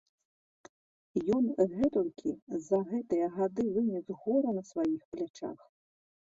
Ён 1.35 1.43
гэтулькі 1.73 2.29
за 2.69 2.79
гэтыя 2.89 3.27
гады 3.37 3.69
вынес 3.79 4.07
гора 4.25 4.59
на 4.59 4.67
сваіх 4.73 5.01
плячах! 5.15 5.59